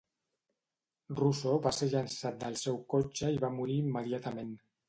[1.19, 4.53] Russo va ser llençat del seu cotxe i va morir immediatament.